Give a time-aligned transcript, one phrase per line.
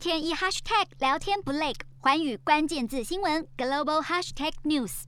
[0.00, 5.02] 天一 hashtag 聊天不累，寰宇关键字新闻 global hashtag news。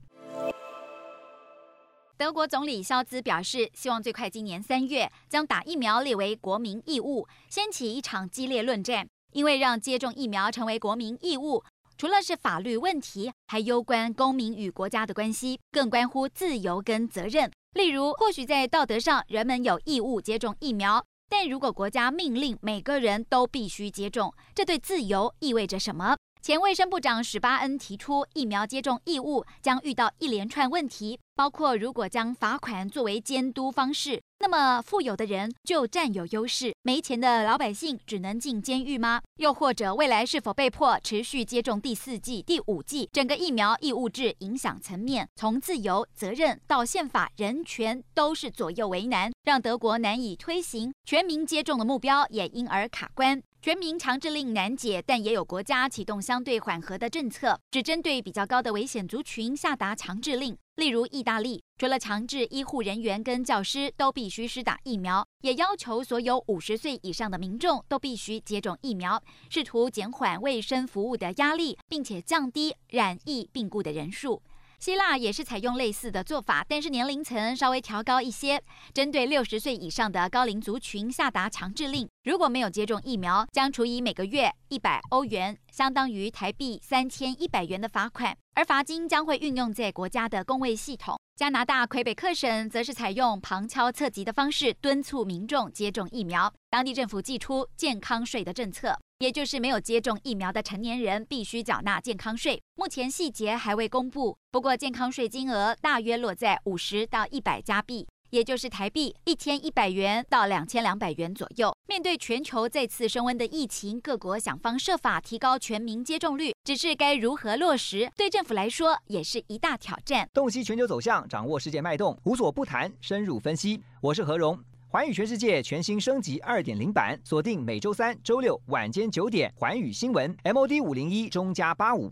[2.15, 9.07] 德国总理肖兹表示，希望最快今年三月将打疫苗列为国民义务，掀起一场激烈论战。
[9.31, 11.63] 因为让接种疫苗成为国民义务，
[11.97, 17.51] 除了是法律问题，还攸关公民与国家的关系，更关乎自由跟责任。
[17.73, 21.03] 例如，或许在道德上，人们有义务接种疫苗，
[21.35, 26.15] 但如果国家命令每个人都必须接种，这对自由意味着什么？
[26.43, 34.21] 前卫生部长史巴恩提出，疫苗接种义务将遇到一连串问题，包括如果将罚款作为监督方式。
[34.39, 39.21] 那么富有的人就占有优势，没钱的老百姓只能进监狱吗？
[39.37, 43.09] 又或者未来是否被迫持续接种第四季、第五季？
[43.13, 53.41] 整个疫苗义务制影响层面，从自由、责任到宪法、人权，都是左右为难，让德国难以推行全民接种的目标，也因而卡关。
[53.63, 60.57] 全民强制令难解，但也有国家启动相对缓和的政策，只针对比较高的危险族群下达强制令。
[60.75, 74.41] 例如，意大利除了强制医护人员跟教师都必须施打疫苗，也要求所有五十岁以上的民众都必须接种疫苗，试图减缓卫生服务的压力，并且降低染疫病故的人数。
[74.83, 78.61] 希腊也是采用类似的做法，但是年龄层稍微调高一些，
[78.93, 91.19] 针对六十岁以上的高龄族群下达强制令，如果没有接种疫苗，将处以每个月一百欧元，相当于台币三千一百元的罚款，而罚金将会运用在国家的公卫系统。
[91.35, 98.95] 加拿大魁北克省则是采用旁敲侧击的方式敦促民众接种疫苗，当地政府祭出健康税的政策。
[99.19, 104.37] 也就是没有接种疫苗的成年人必须缴纳健康税，目前细节还未公布。
[104.51, 111.71] 不过健康税金额大约落在五十到一百加币，也就是台币一千一百元到两千两百元左右。
[111.87, 120.27] 面对全球再次升温的疫情，各国想方设法提高全民接种率，只是该如何落实，对政府来说也是一大挑战。
[120.33, 123.79] 洞悉全球走向，掌握世界脉动，无所不谈，深入分析。
[124.01, 124.59] 我是何荣。
[124.87, 132.11] 环宇全世界全新升级二点零版，锁定每周三、周六晚间九点，环宇新闻 MOD 五零一中加八五